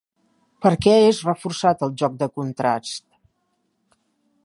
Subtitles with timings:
[0.65, 3.07] Per què és reforçat el joc de contrasts?